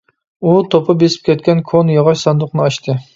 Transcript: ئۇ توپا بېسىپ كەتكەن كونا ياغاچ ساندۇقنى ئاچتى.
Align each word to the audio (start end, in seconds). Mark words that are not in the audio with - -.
ئۇ 0.43 0.53
توپا 0.75 0.95
بېسىپ 1.03 1.27
كەتكەن 1.29 1.61
كونا 1.73 1.93
ياغاچ 1.99 2.21
ساندۇقنى 2.23 2.65
ئاچتى. 2.65 2.97